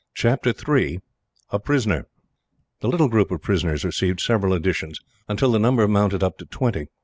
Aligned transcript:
Chapter 0.15 0.51
3: 0.51 0.97
A 1.51 1.59
Prisoner. 1.59 2.07
The 2.79 2.87
little 2.87 3.07
group 3.07 3.29
of 3.29 3.43
prisoners 3.43 3.85
received 3.85 4.19
several 4.19 4.51
additions, 4.53 4.99
until 5.29 5.51
the 5.51 5.59
number 5.59 5.87
mounted 5.87 6.23
up 6.23 6.39
to 6.39 6.45
twenty. 6.47 6.87